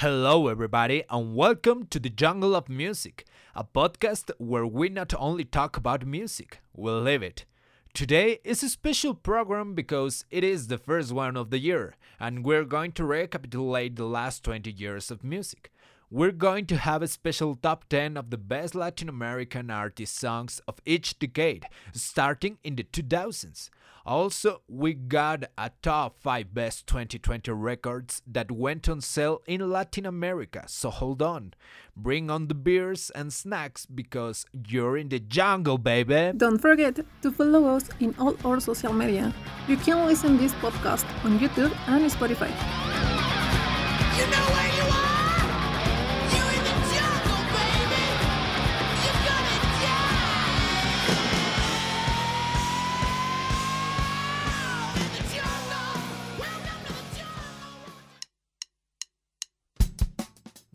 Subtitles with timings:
[0.00, 5.42] Hello, everybody, and welcome to the Jungle of Music, a podcast where we not only
[5.42, 7.46] talk about music, we live it.
[7.94, 12.44] Today is a special program because it is the first one of the year, and
[12.44, 15.72] we're going to recapitulate the last 20 years of music.
[16.10, 20.60] We're going to have a special top 10 of the best Latin American artist songs
[20.68, 23.70] of each decade, starting in the 2000s.
[24.06, 30.06] Also, we got a top 5 best 2020 records that went on sale in Latin
[30.06, 31.52] America, so hold on.
[31.96, 36.32] Bring on the beers and snacks because you're in the jungle, baby!
[36.36, 39.34] Don't forget to follow us in all our social media.
[39.66, 43.15] You can listen to this podcast on YouTube and Spotify.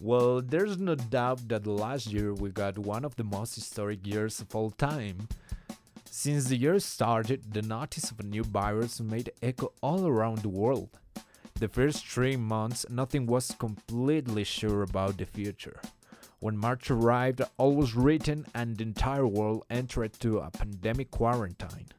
[0.03, 4.41] Well, there's no doubt that last year we got one of the most historic years
[4.41, 5.27] of all time.
[6.09, 10.49] Since the year started, the notice of a new virus made echo all around the
[10.49, 10.89] world.
[11.59, 15.79] The first three months, nothing was completely sure about the future.
[16.39, 21.89] When March arrived, all was written and the entire world entered to a pandemic quarantine.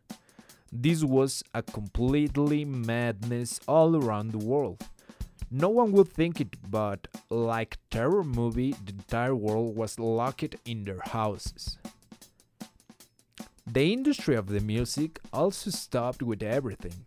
[0.72, 4.82] This was a completely madness all around the world.
[5.54, 10.84] No one would think it, but like terror movie, the entire world was locked in
[10.84, 11.76] their houses.
[13.66, 17.06] The industry of the music also stopped with everything.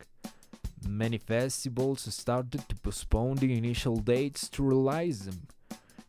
[0.88, 5.48] Many festivals started to postpone the initial dates to release them.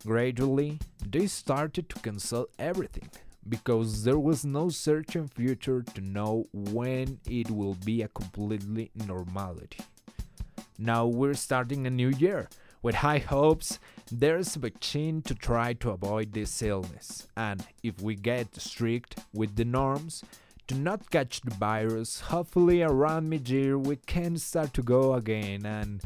[0.05, 3.09] Gradually, they started to cancel everything
[3.49, 9.79] because there was no certain future to know when it will be a completely normality.
[10.79, 12.49] Now we're starting a new year
[12.83, 13.79] with high hopes.
[14.13, 19.57] There's a vaccine to try to avoid this illness, and if we get strict with
[19.57, 20.23] the norms
[20.69, 25.65] to not catch the virus, hopefully around mid year we can start to go again,
[25.65, 26.03] and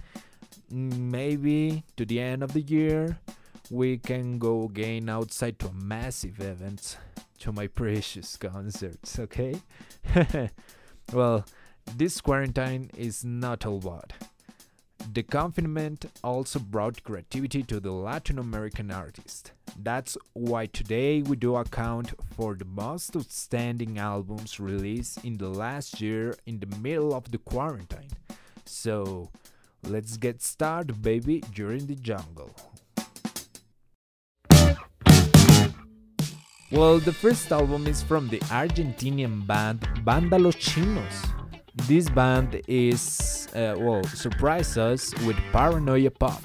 [0.70, 3.18] maybe to the end of the year
[3.70, 6.96] we can go again outside to a massive event,
[7.38, 9.54] to my precious concerts, okay?
[11.12, 11.44] well,
[11.96, 14.29] this quarantine is not all bad.
[15.12, 19.52] The confinement also brought creativity to the Latin American artist.
[19.76, 26.00] That's why today we do account for the most outstanding albums released in the last
[26.00, 28.10] year in the middle of the quarantine.
[28.64, 29.30] So,
[29.82, 32.54] let's get started, baby, during the jungle.
[36.70, 41.39] Well, the first album is from the Argentinian band Bandalos Chinos.
[41.86, 46.42] This band is, uh, well, surprise us with Paranoia Pop,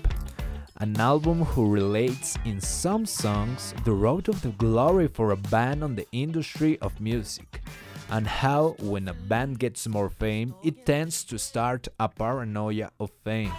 [0.78, 5.84] an album who relates in some songs the road of the glory for a band
[5.84, 7.62] on the industry of music,
[8.10, 13.12] and how when a band gets more fame, it tends to start a paranoia of
[13.24, 13.54] fame.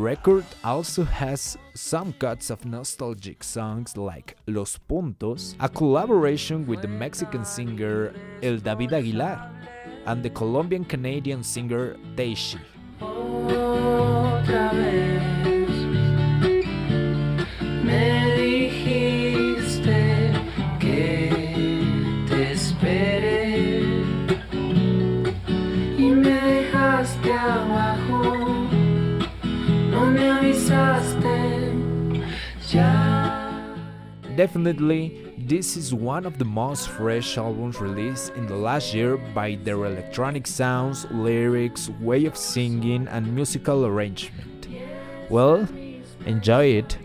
[0.00, 6.88] Record also has some cuts of nostalgic songs like Los Puntos, a collaboration with the
[6.88, 9.50] Mexican singer El David Aguilar,
[10.06, 12.58] and the Colombian Canadian singer Tei Shi.
[34.40, 39.58] Definitely, this is one of the most fresh albums released in the last year by
[39.64, 44.66] their electronic sounds, lyrics, way of singing, and musical arrangement.
[45.28, 45.68] Well,
[46.24, 46.96] enjoy it.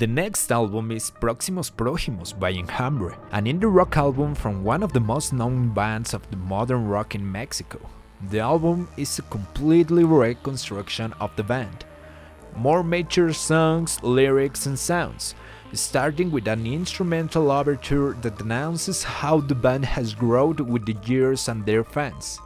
[0.00, 4.94] The next album is Próximos Prójimos by Enjambre, an indie rock album from one of
[4.94, 7.78] the most known bands of the modern rock in Mexico.
[8.30, 11.84] The album is a completely reconstruction of the band.
[12.56, 15.34] More mature songs, lyrics, and sounds,
[15.74, 21.46] starting with an instrumental overture that announces how the band has grown with the years
[21.46, 22.40] and their fans.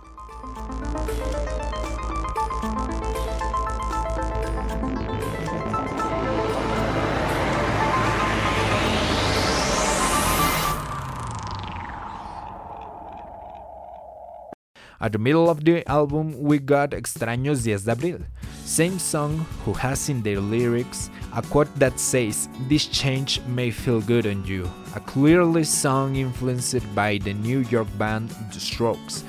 [15.05, 18.25] At the middle of the album, we got Extraños Días de Abril,
[18.65, 24.01] same song who has in their lyrics a quote that says, This change may feel
[24.01, 24.65] good on you,
[24.97, 29.25] a clearly song influenced by the New York band The Strokes.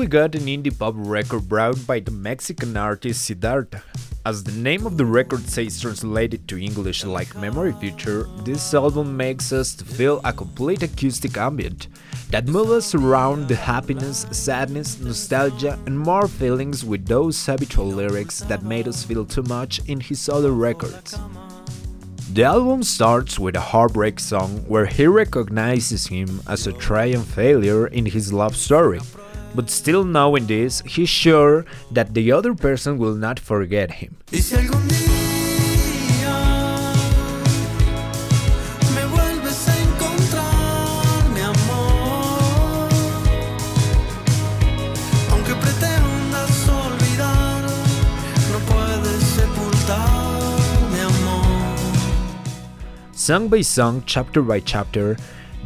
[0.00, 3.82] We got an indie pop record brought by the Mexican artist Siddhartha.
[4.24, 9.14] As the name of the record says translated to English like Memory Future, this album
[9.14, 11.88] makes us to feel a complete acoustic ambient
[12.30, 18.40] that moves us around the happiness, sadness, nostalgia, and more feelings with those habitual lyrics
[18.40, 21.18] that made us feel too much in his other records.
[22.32, 27.86] The album starts with a heartbreak song where he recognizes him as a triumph failure
[27.86, 29.00] in his love story.
[29.52, 34.16] But still knowing this, he's sure that the other person will not forget him.
[34.32, 35.10] Y si algún día
[38.94, 42.88] me vuelves a encontrar, mi amor,
[45.32, 47.62] aunque pretendas olvidar,
[48.52, 50.00] no puedes sepultar
[50.92, 51.44] mi amor.
[53.12, 55.16] Song by song, chapter by chapter,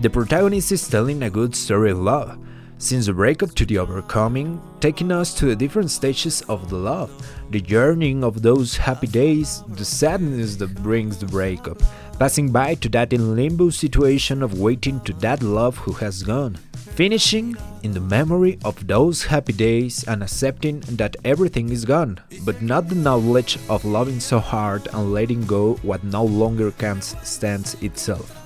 [0.01, 2.39] the protagonist is telling a good story of love,
[2.79, 7.11] since the breakup to the overcoming, taking us to the different stages of the love,
[7.51, 11.81] the yearning of those happy days, the sadness that brings the breakup,
[12.19, 16.55] passing by to that in limbo situation of waiting to that love who has gone,
[16.75, 22.61] finishing in the memory of those happy days and accepting that everything is gone, but
[22.63, 27.77] not the knowledge of loving so hard and letting go what no longer can stand
[27.81, 28.44] itself.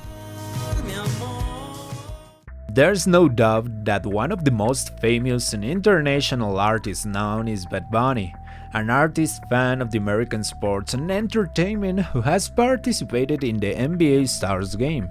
[2.79, 7.91] There's no doubt that one of the most famous and international artists known is Bad
[7.91, 8.37] Bunny,
[8.73, 14.29] an artist fan of the American sports and entertainment who has participated in the NBA
[14.29, 15.11] Stars game,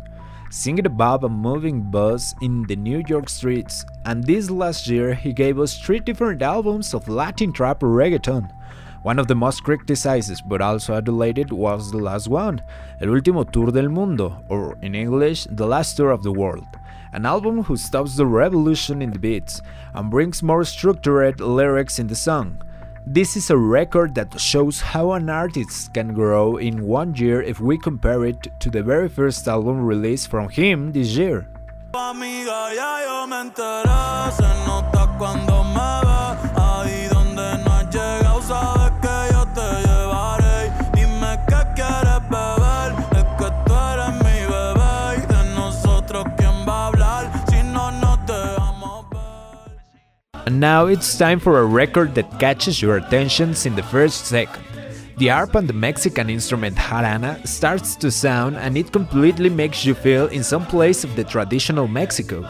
[0.49, 5.33] singing about a moving bus in the New York streets, and this last year he
[5.33, 8.49] gave us three different albums of Latin trap reggaeton.
[9.03, 12.61] One of the most criticized but also adulated was the last one,
[13.01, 16.65] El Último Tour del Mundo, or in English, The Last Tour of the World
[17.13, 19.61] an album who stops the revolution in the beats
[19.93, 22.61] and brings more structured lyrics in the song.
[23.05, 27.59] This is a record that shows how an artist can grow in one year if
[27.59, 31.47] we compare it to the very first album released from him this year.
[31.93, 32.75] Amiga,
[50.47, 54.63] And now it's time for a record that catches your attention in the first second.
[55.17, 59.93] The harp and the Mexican instrument jarana starts to sound and it completely makes you
[59.93, 62.47] feel in some place of the traditional Mexico.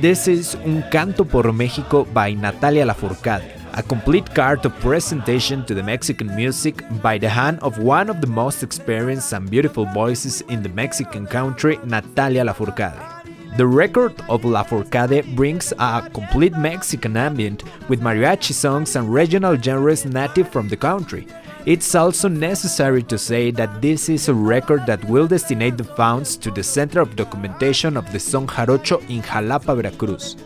[0.00, 5.74] This is Un Canto por México by Natalia Lafourcade, a complete card of presentation to
[5.74, 10.40] the Mexican music by the hand of one of the most experienced and beautiful voices
[10.48, 13.15] in the Mexican country, Natalia Lafourcade.
[13.56, 20.04] The record of Lafourcade brings a complete Mexican ambient with mariachi songs and regional genres
[20.04, 21.26] native from the country.
[21.64, 26.36] It's also necessary to say that this is a record that will destinate the funds
[26.36, 30.36] to the Center of Documentation of the Son Jarocho in Jalapa, Veracruz.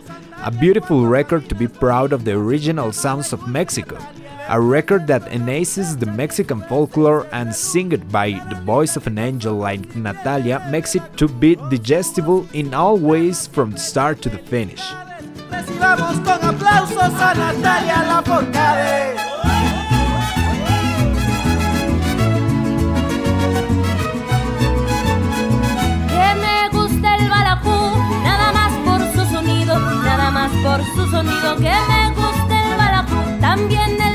[0.45, 3.99] A beautiful record to be proud of the original sounds of Mexico.
[4.53, 9.55] A record that enhances the Mexican folklore and singed by the voice of an angel
[9.55, 14.39] like Natalia makes it to be digestible in all ways from the start to the
[14.39, 14.83] finish.
[15.53, 19.17] Recibamos con aplausos a Natalia Lafourcade.
[26.09, 27.79] Que me gusta el balajú,
[28.25, 31.55] nada más por su sonido, nada más por su sonido.
[31.55, 34.10] Que me gusta el balajú, también el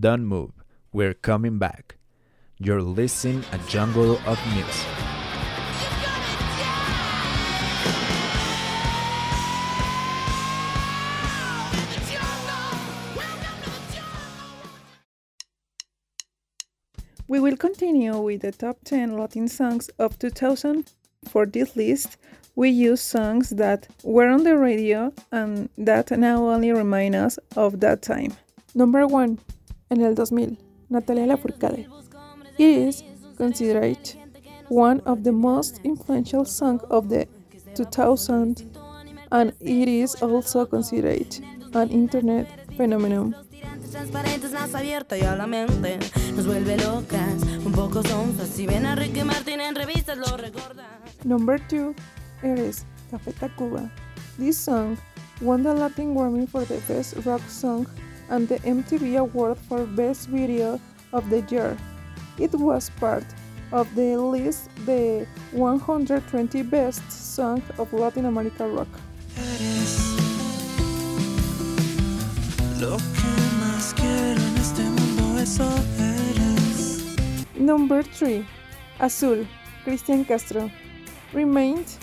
[0.00, 0.50] Don't move,
[0.92, 1.96] we're coming back.
[2.58, 4.86] You're listening a jungle of music.
[17.28, 20.90] We will continue with the top 10 Latin songs of 2000.
[21.28, 22.16] For this list,
[22.54, 27.80] we use songs that were on the radio and that now only remind us of
[27.80, 28.32] that time.
[28.74, 29.38] Number 1.
[29.90, 30.56] En el 2000.
[30.90, 31.86] Natalia Lafourcade.
[32.58, 33.02] It is
[33.36, 33.98] considered
[34.68, 37.26] one of the most influential songs of the
[37.74, 38.76] 2000
[39.30, 41.34] and it is also considered
[41.74, 43.34] an internet phenomenon.
[43.90, 45.98] transparentes abierto y a la mente
[46.34, 48.02] nos vuelve locas, un poco.
[48.46, 50.26] Si ven a Ricky Martin en revistas lo.
[51.24, 51.94] Number 2
[52.42, 53.90] Eres Café Tacuba.
[54.38, 54.98] This song
[55.40, 57.86] won the Latin Grammy for the Best Rock Song
[58.30, 60.80] and the MTV Award for Best Video
[61.12, 61.76] of the Year.
[62.38, 63.24] It was part
[63.72, 68.88] of the list the 120 Best songs of Latin America Rock.
[77.56, 78.46] Number 3
[79.00, 79.46] Azul
[79.84, 80.70] Cristian Castro
[81.32, 81.98] remained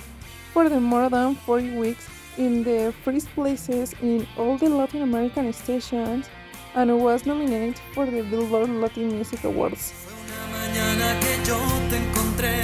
[0.60, 2.06] for the more than 40 weeks
[2.38, 6.30] in the first places in all the Latin American stations
[6.76, 9.94] and was nominated for the Billboard Latin Music Awards.
[10.04, 11.58] Una mañana que yo
[11.90, 12.60] te encontré,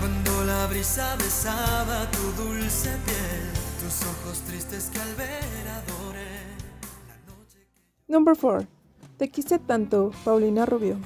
[0.00, 3.44] cuando la brisa besaba tu dulce piel,
[3.80, 6.34] tus ojos tristes que al ver adoré.
[8.08, 8.66] Number 4
[9.18, 10.96] Te quise tanto, Paulina Rubio.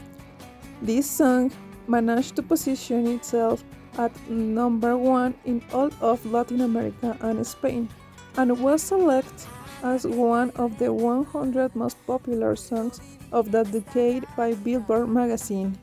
[0.80, 1.52] This song
[1.86, 3.62] managed to position itself
[3.98, 7.88] at number one in all of Latin America and Spain,
[8.36, 9.48] and was selected
[9.82, 13.00] as one of the 100 most popular songs
[13.32, 15.76] of that decade by Billboard magazine.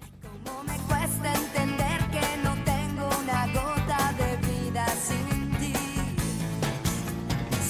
[0.45, 5.73] Cómo me cuesta entender que no tengo una gota de vida sin ti.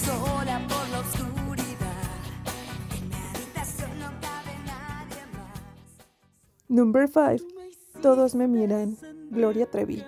[0.05, 2.19] Sola por la oscuridad,
[2.95, 5.59] en mi habitación no cabe nadie más.
[6.67, 7.45] Number 5.
[8.01, 8.97] Todos me miran.
[9.31, 10.03] Gloria Trevi.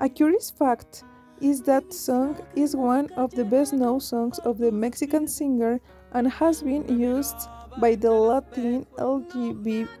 [0.00, 1.04] A curious fact
[1.40, 5.80] is that song is one of the best known songs of the Mexican singer
[6.12, 7.36] and has been used
[7.80, 9.96] by the Latin LGBTQI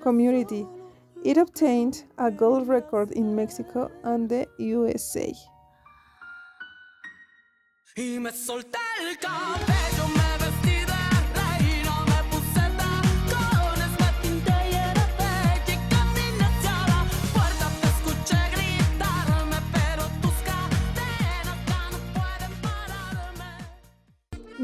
[0.00, 0.66] community.
[1.24, 5.32] It obtained a gold record in Mexico and the USA.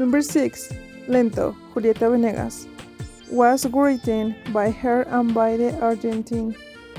[0.03, 0.67] Number 6.
[1.07, 2.67] Lento, Julieta Venegas.
[3.31, 6.53] Was written by her and by the Argentine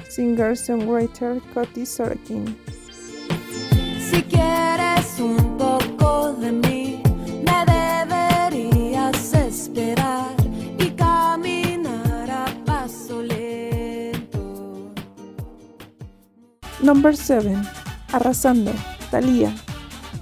[0.08, 2.56] singer-songwriter Coti Sorokin.
[4.00, 7.02] Si quieres un poco de mí,
[7.44, 10.34] me deberías esperar
[10.78, 14.94] y caminar a paso lento.
[16.80, 17.54] Number 7.
[18.12, 18.72] Arrasando,
[19.10, 19.54] Thalía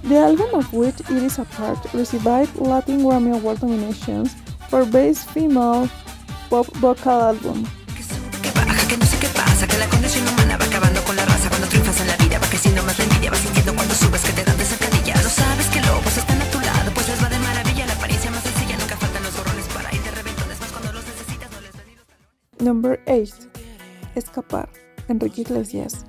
[0.03, 4.35] the album of which it is a part received Latin Grammy Award nominations
[4.67, 5.89] for Best Female
[6.49, 7.65] Pop Vocal Album.
[22.59, 23.33] Number 8
[24.15, 24.69] Escapar,
[25.09, 26.05] Enrique Iglesias.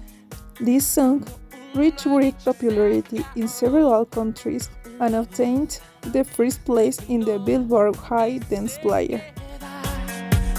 [0.61, 1.27] This song
[1.75, 5.81] reached great popularity in several countries and obtained
[6.13, 9.21] the first place in the Billboard High Dance Player.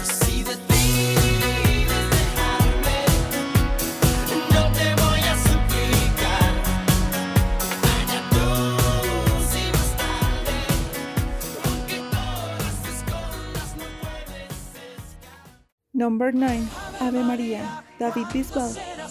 [0.02, 2.98] Si decides dejarme,
[4.52, 6.52] no te voy a suplicar.
[7.82, 8.46] Allá tú
[9.50, 10.56] si más tarde,
[11.62, 14.52] porque todas tus cosas no puedes
[14.92, 15.48] escapar.
[15.94, 16.85] Number 9.
[17.00, 18.70] Ave María, David Bisbal.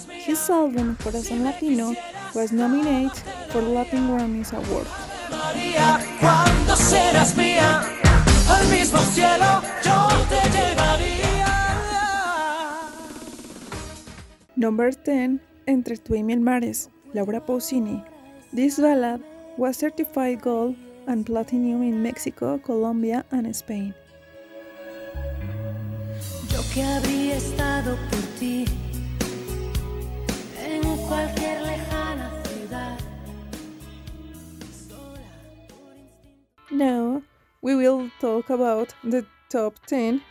[0.09, 1.93] His album Corazón Latino
[2.33, 3.15] was nominated
[3.49, 4.87] for Latin Grammys Award.
[5.29, 7.83] María, cuando serás mía,
[8.49, 11.25] al mismo cielo yo te llevaría.
[14.55, 15.39] Number 10.
[15.67, 18.03] Entre tú y mil mares, Laura Pausini.
[18.53, 19.19] This ballad
[19.57, 20.75] was certified gold
[21.07, 23.93] and platinum in Mexico, Colombia, and Spain.
[26.75, 28.65] Yo que habría estado por ti
[30.59, 32.99] en cualquier lejana ciudad.
[36.69, 37.21] Now
[37.61, 40.21] we will talk about the top 10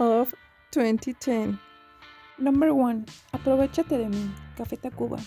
[0.00, 0.34] of
[0.72, 1.60] 2010.
[2.38, 3.04] Number 1.
[3.32, 5.18] Aprovechate de mí, Café Tacuba.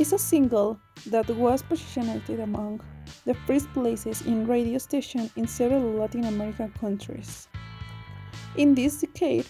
[0.00, 0.76] is a single
[1.06, 2.80] that was positioned among
[3.24, 7.48] the first places in radio stations in several Latin American countries.
[8.56, 9.44] In this decade,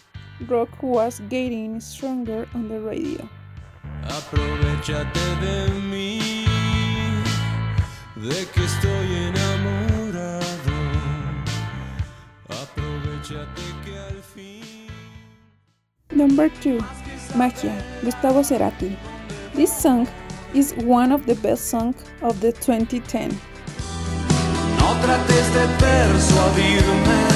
[0.48, 3.28] rock was getting stronger on the radio.
[4.02, 5.06] Aprovechate
[5.40, 6.44] de mí,
[8.16, 10.42] de que estoy enamorado.
[12.48, 13.66] Aprovechate
[16.10, 16.80] Number 2.
[17.36, 17.72] Magia,
[18.02, 18.96] Gustavo Cerati.
[19.54, 20.08] This song
[20.52, 23.30] is one of the best songs of the 2010.
[24.80, 27.35] No trates de persuadirme,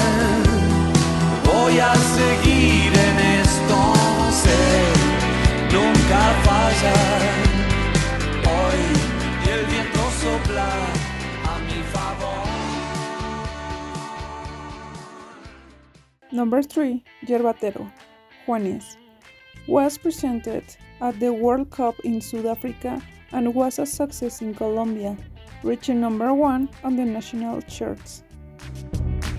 [1.71, 3.93] voy a seguir en esto,
[4.31, 6.01] sé, nunca.
[16.31, 17.03] Number 3.
[17.27, 17.91] Yerbatero,
[18.45, 18.97] Juanes.
[19.67, 20.63] Was presented
[21.01, 23.01] at the World Cup in South Africa
[23.33, 25.17] and was a success in Colombia,
[25.61, 28.23] reaching number 1 on the national charts.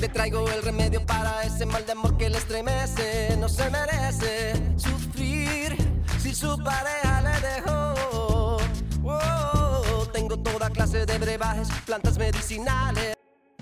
[0.02, 3.36] Le traigo el remedio para ese mal de amor que le estremece.
[3.38, 5.76] No se merece sufrir
[6.18, 8.56] si su pareja le dejó.
[9.04, 13.14] Oh, tengo toda clase de brebajes, plantas medicinales.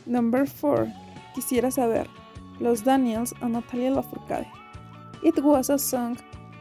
[0.06, 0.86] Number 4.
[1.34, 2.08] Quisiera saber,
[2.58, 4.48] Los Daniels and Natalia Lafourcade.
[5.22, 6.16] It was a song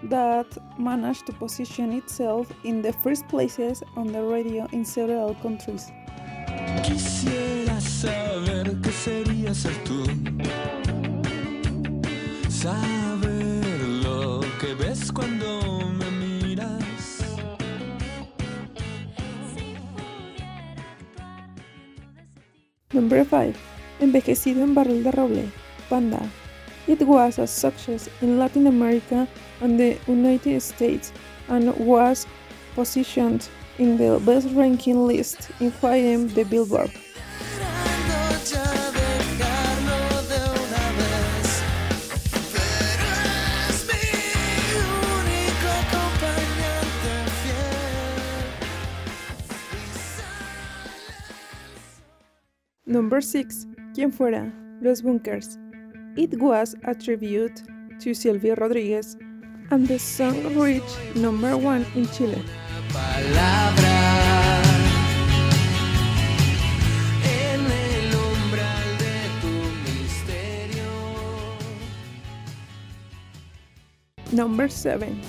[0.10, 5.90] that managed to position itself in the first places on the radio in several countries.
[6.84, 8.29] Quisiera saber
[9.54, 10.06] ser tú.
[12.50, 13.66] Saber
[14.04, 17.24] lo que ves cuando me miras.
[22.94, 23.54] Number 5.
[24.00, 25.46] Envejecido en barril de roble,
[25.90, 26.20] Panda.
[26.88, 29.28] It was a success in Latin America
[29.62, 31.12] and the United States
[31.48, 32.26] and was
[32.76, 36.92] positioned in the best ranking list in YM the Billboard.
[53.00, 53.66] Number 6.
[53.94, 54.52] ¿Quién fuera?
[54.82, 55.58] Los Bunkers.
[56.18, 57.64] It was a tribute
[58.02, 59.16] to Silvio Rodriguez
[59.72, 62.44] and the song reached number 1 in Chile.
[74.34, 75.22] Number 7.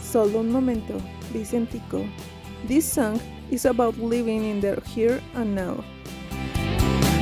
[0.00, 0.96] Solo un momento,
[1.34, 2.08] Vicentico.
[2.66, 5.84] This song is about living in the here and now.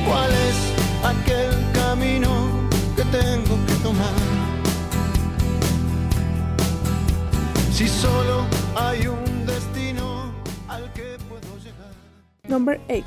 [0.05, 0.57] ¿Cuál es
[1.03, 2.29] aquel camino
[2.95, 4.13] que tengo que tomar?
[7.71, 10.33] Si solo hay un destino
[10.67, 11.91] al que puedo llegar.
[12.47, 13.03] Number 8.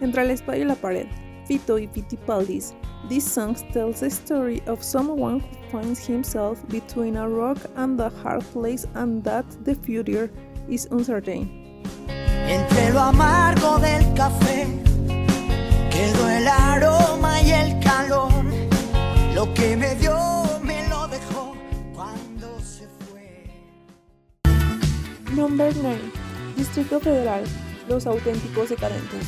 [0.00, 1.06] Entre la espada y la pared.
[1.46, 2.74] Fito y Fittipaldis.
[3.08, 8.10] This song tells the story of someone who finds himself between a rock and a
[8.22, 10.30] hard place and that the future
[10.68, 11.48] is uncertain.
[12.48, 14.87] Entre lo amargo del café
[15.98, 18.32] quedó el aroma y el calor.
[19.34, 20.16] Lo que me dio
[20.62, 21.56] me lo dejó
[21.94, 23.44] cuando se fue.
[25.32, 25.98] Number 9.
[26.56, 27.44] Distrito Federal.
[27.88, 29.26] Los auténticos decadentes.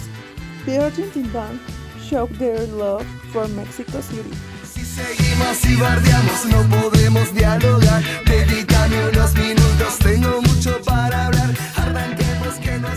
[0.64, 1.60] The Argentine band
[1.98, 4.30] showed their love for Mexico City.
[4.72, 8.02] Si seguimos y bardeamos no podemos dialogar.
[8.26, 11.50] Dedícame unos minutos, tengo mucho para hablar.
[11.76, 12.88] Arranquemos que no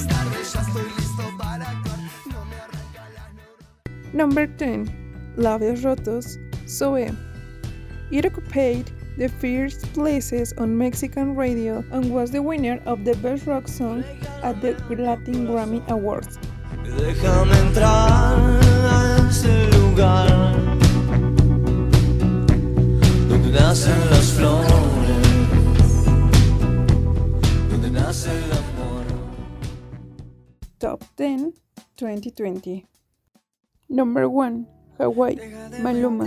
[4.14, 5.34] Number 10.
[5.38, 7.10] Labios Rotos, Zoe.
[8.12, 13.48] It occupied the first places on Mexican radio and was the winner of the Best
[13.48, 14.04] Rock Song
[14.44, 16.38] at the Latin Grammy Awards.
[16.84, 18.38] Déjame entrar
[18.86, 20.30] a ese lugar
[23.28, 26.06] donde nacen las flores,
[27.72, 29.06] donde nace el amor.
[30.78, 31.54] Top 10
[31.96, 32.93] 2020.
[33.94, 34.66] Number 1.
[34.98, 35.38] Hawaii,
[35.84, 36.26] Maluma.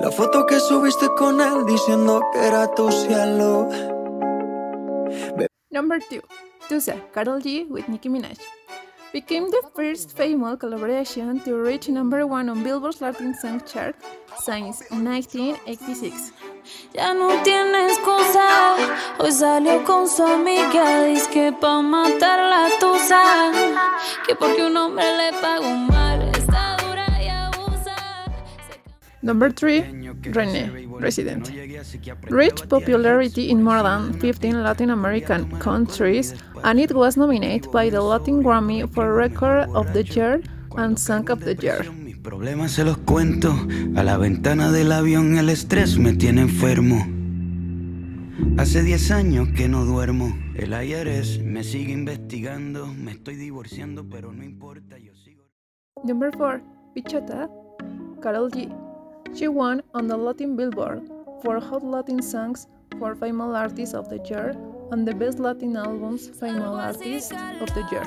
[0.00, 3.68] La foto que subiste con él diciendo que era tu cielo.
[5.70, 6.22] Number 2.
[6.66, 8.38] Tusa, Carol G with Nicki Minaj.
[9.12, 13.94] Became the first female collaboration to reach number 1 on Billboard's Latin Song Chart
[14.40, 16.32] since 1986.
[16.92, 18.76] Ya no tiene excusa.
[19.18, 21.04] Hoy salió con su amiga.
[21.04, 23.52] Dice que pa' matar la tusa.
[24.26, 26.22] Que porque un hombre le pagó mal.
[26.36, 27.96] Está dura y abusa.
[29.22, 29.84] Number 3.
[30.32, 31.50] René, Resident.
[32.30, 38.00] Reached popularity in more than 15 Latin American countries and it was nominated by the
[38.00, 40.42] Latin Grammy for Record of the Year
[40.76, 41.84] and Song of the Year.
[42.24, 43.54] Problemas se los cuento.
[43.96, 47.04] A la ventana del avión el estrés me tiene enfermo.
[48.56, 50.34] Hace 10 años que no duermo.
[50.54, 52.86] El IRS me sigue investigando.
[52.86, 55.44] Me estoy divorciando, pero no importa, yo sigo.
[56.02, 56.62] Number 4.
[56.94, 57.50] Bichota,
[58.22, 58.70] Karol G.
[59.34, 61.02] She won on the Latin Billboard
[61.42, 62.66] for Hot Latin Songs
[62.98, 64.56] for Female Artist of the Year
[64.92, 68.06] and the Best Latin Albums Female Artist of the Year.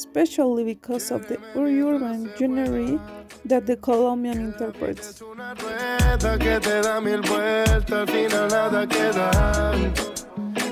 [0.00, 2.98] especially because of the urban genre
[3.44, 5.20] that the Colombian interprets.
[5.20, 9.30] rueda que te da mil vueltas, al final nada queda.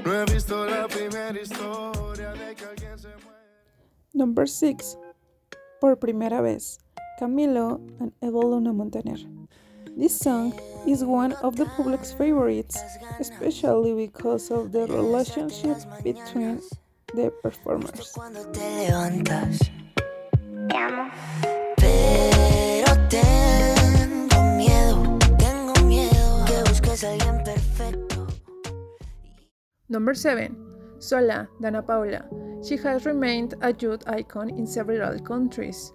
[0.03, 3.09] No he visto la primera historia de que alguien se
[4.15, 4.97] Number 6.
[5.81, 6.79] Por primera vez,
[7.21, 9.19] Camilo and Evaluna Montaner.
[9.95, 10.55] This song
[10.87, 12.81] is one of the public's favorites,
[13.21, 16.63] especially because of the relationship between
[17.15, 18.13] the performers.
[18.13, 19.59] cuando te levantas.
[20.69, 21.11] Te amo.
[21.77, 28.27] Pero tengo miedo, tengo miedo que busques a alguien perfecto.
[29.89, 30.51] Number 7.
[30.99, 32.29] Sola, Danna Paola.
[32.63, 35.93] She has remained a youth icon in several countries,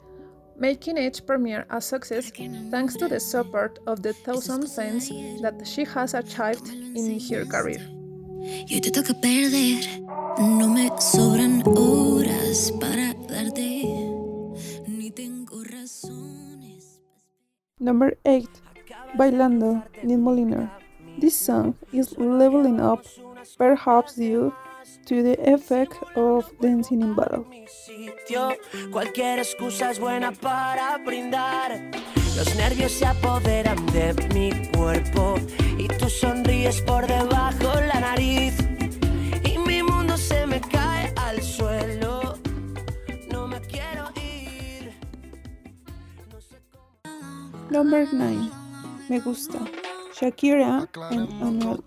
[0.57, 2.31] making each premiere a success
[2.71, 5.09] thanks to the support of the thousand fans
[5.41, 8.02] that she has achieved in her career.
[8.45, 10.01] Y hoy te toca perder.
[10.37, 13.85] No me sobran horas para darte.
[14.85, 16.99] Ni tengo razones.
[17.79, 18.49] Number 8.
[19.17, 20.69] Bailando, Neil Moliner.
[21.19, 23.05] This song is leveling up,
[23.57, 24.53] perhaps due
[25.05, 27.45] to the effect of dancing in battle.
[27.67, 28.57] sitio.
[28.91, 31.79] Cualquier excusa es buena para brindar.
[32.35, 35.35] Los nervios se apoderan de mi cuerpo
[35.77, 37.42] y tú sonríes por debajo
[47.83, 48.51] Number 9.
[49.09, 49.59] Me Gusta.
[50.15, 51.83] Shakira and Anuel.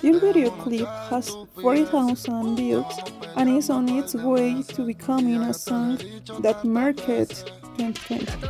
[0.00, 1.28] This video clip has
[1.60, 2.86] 40,000 views
[3.36, 5.98] and is on its way to becoming a song
[6.40, 7.28] that market
[7.76, 8.48] 2020.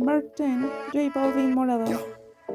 [0.00, 0.70] Number 10.
[0.94, 2.00] J Balvin Morado.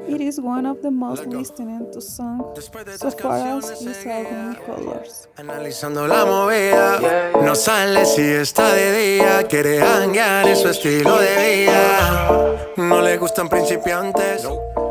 [0.08, 5.28] It is one of the most listened to songs so far as this album Colors.
[5.36, 11.66] Analizando la movida, no sale si está de día, quiere hanguear en su estilo de
[11.66, 12.74] vida.
[12.78, 14.44] No le gustan principiantes,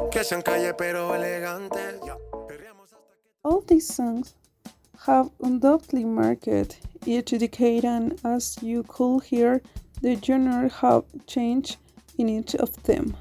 [0.09, 1.99] que sean calle pero elegantes.
[3.43, 4.33] All these songs
[5.05, 9.61] have undoubtedly marked each decade and as you could hear,
[10.01, 11.75] the genre have changed
[12.17, 13.15] in each of them.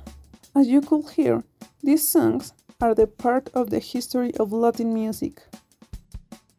[0.54, 1.42] As you could hear,
[1.83, 5.42] these songs are the part of the history of Latin music.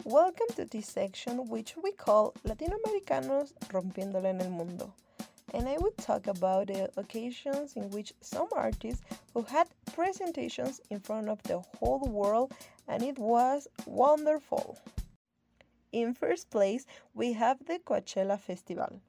[0.04, 4.94] Welcome to this section which we call Latinoamericanos rompiéndola en el mundo.
[5.54, 9.02] And I will talk about the occasions in which some artists
[9.34, 12.54] who had presentations in front of the whole world
[12.88, 14.78] and it was wonderful.
[15.92, 19.02] In first place, we have the Coachella Festival,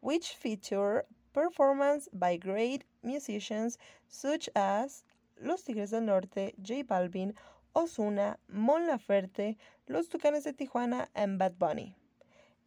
[0.00, 3.76] which feature performance by great musicians
[4.08, 5.02] such as
[5.42, 7.34] Los Tigres del Norte, J Balvin,
[7.76, 9.56] Ozuna, Mon Laferte,
[9.88, 11.96] Los Tucanes de Tijuana, and Bad Bunny.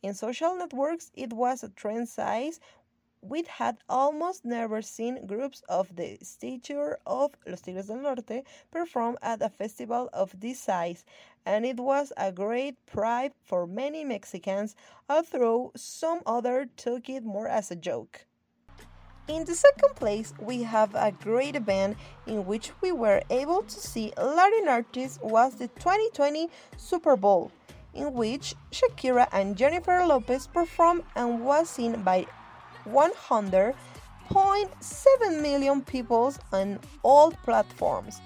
[0.03, 2.59] In social networks, it was a trend size.
[3.21, 9.17] We had almost never seen groups of the stature of Los Tigres del Norte perform
[9.23, 11.03] at a festival of this size,
[11.45, 14.75] and it was a great pride for many Mexicans,
[15.09, 18.26] although some others took it more as a joke.
[19.27, 23.79] In the second place, we have a great event in which we were able to
[23.79, 27.51] see Latin artists was the 2020 Super Bowl,
[27.93, 32.25] in which Shakira and Jennifer Lopez performed and was seen by
[32.87, 38.21] 100.7 million people on all platforms.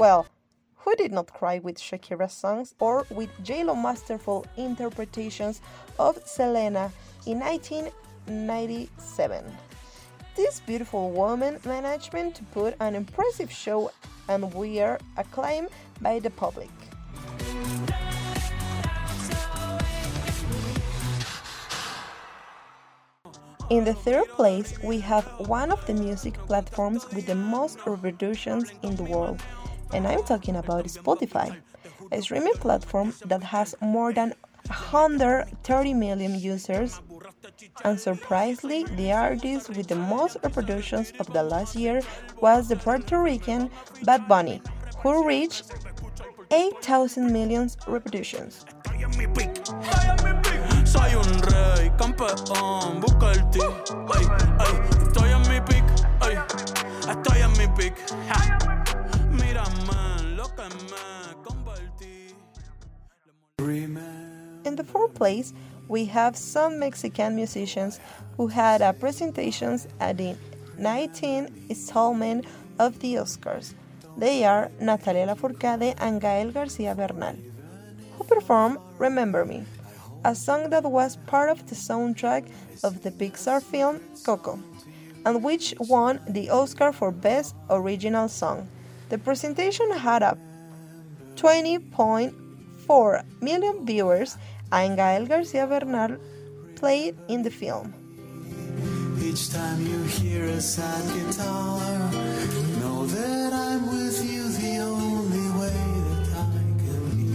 [0.00, 0.26] Well,
[0.76, 5.60] who did not cry with Shakira's songs or with J-Lo masterful interpretations
[5.98, 6.90] of Selena
[7.26, 9.44] in 1997?
[10.34, 13.90] This beautiful woman managed to put an impressive show
[14.26, 15.68] and were acclaimed
[16.00, 16.70] by the public.
[23.68, 28.72] In the third place, we have one of the music platforms with the most reproductions
[28.82, 29.42] in the world,
[29.92, 31.56] and I'm talking about Spotify,
[32.12, 34.34] a streaming platform that has more than
[34.66, 37.00] 130 million users.
[37.84, 42.02] And surprisingly, the artist with the most reproductions of the last year
[42.40, 43.70] was the Puerto Rican
[44.04, 44.62] Bad Bunny,
[44.98, 45.72] who reached
[46.50, 48.64] 8,000 million reproductions.
[65.08, 65.52] Place,
[65.88, 67.98] we have some Mexican musicians
[68.36, 70.36] who had a presentations at the
[70.78, 72.46] 19th installment
[72.78, 73.74] of the Oscars.
[74.16, 77.36] They are Natalia Lafourcade and Gael Garcia Bernal,
[78.16, 79.64] who performed Remember Me,
[80.24, 82.48] a song that was part of the soundtrack
[82.82, 84.58] of the Pixar film Coco,
[85.24, 88.68] and which won the Oscar for Best Original Song.
[89.10, 90.38] The presentation had a
[91.36, 94.36] 20.4 million viewers,
[94.72, 96.16] and Gael Garcia Bernal
[96.76, 97.94] played in the film.
[99.22, 101.80] Each time you hear a sad guitar,
[102.80, 106.50] know that I'm with you the only way that I
[106.82, 107.32] can be.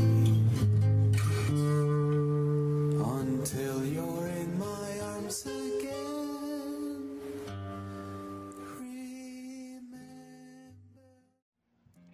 [3.04, 7.20] Until you're in my arms again.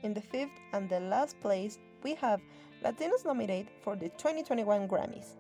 [0.04, 2.42] In the fifth and the last place, we have
[2.84, 5.38] Latinos nominated for the 2021 Grammys.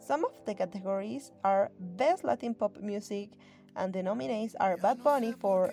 [0.00, 3.30] Some of the categories are Best Latin Pop Music,
[3.76, 5.72] and the nominees are Bad Bunny for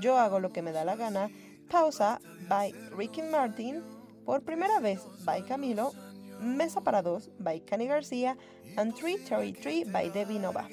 [0.00, 1.28] Yo Hago Lo Que Me Da La Gana,
[1.68, 3.82] Pausa by Ricky Martin,
[4.24, 5.92] Por Primera Vez by Camilo,
[6.40, 8.36] Mesa para Dos by Kany Garcia,
[8.76, 10.66] and 333 by Debi Nova.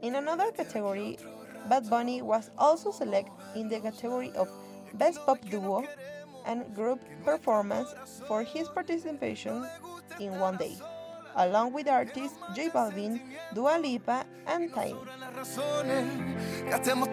[0.00, 1.18] In another category,
[1.68, 4.48] Bad Bunny was also selected in the category of
[4.94, 5.84] Best Pop Duo
[6.46, 7.94] and Group Performance
[8.26, 9.66] for his participation
[10.20, 10.76] in One Day,
[11.36, 13.20] along with artists J Balvin,
[13.54, 14.70] Dua Lipa, and
[15.34, 16.06] razones,
[16.68, 17.08] gastemos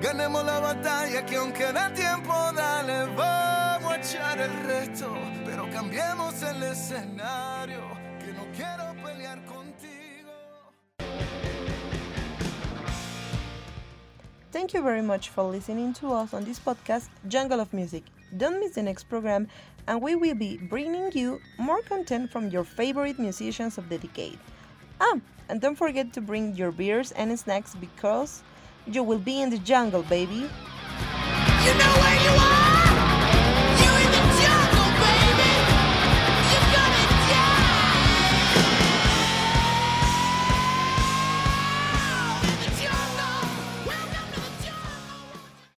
[0.00, 1.90] ganemos la batalla que aunque da
[2.52, 3.16] dale,
[5.72, 7.82] cambiemos el escenario,
[8.20, 9.63] que no quiero pelear contigo.
[14.54, 18.04] Thank you very much for listening to us on this podcast, Jungle of Music.
[18.36, 19.48] Don't miss the next program,
[19.88, 24.38] and we will be bringing you more content from your favorite musicians of the decade.
[25.00, 28.44] Ah, and don't forget to bring your beers and snacks because
[28.86, 30.46] you will be in the jungle, baby.
[31.66, 32.53] You know where you are!